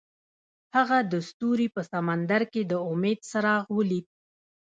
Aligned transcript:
هغه 0.75 0.97
د 1.11 1.13
ستوري 1.27 1.67
په 1.75 1.81
سمندر 1.91 2.41
کې 2.51 2.61
د 2.71 2.73
امید 2.91 3.19
څراغ 3.29 3.63
ولید. 3.77 4.05